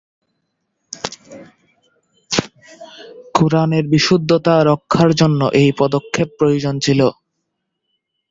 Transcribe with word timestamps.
কুরআনের 3.35 3.85
বিশুদ্ধতা 3.87 4.55
রক্ষার 4.63 5.11
জন্য 5.15 5.41
এই 5.53 5.69
পদক্ষেপ 5.77 6.27
প্রয়োজন 6.39 6.75
ছিল। 6.79 7.01